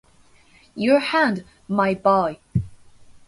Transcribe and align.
Your 0.73 0.97
hand, 0.99 1.43
my 1.67 1.93
boy! 1.93 2.39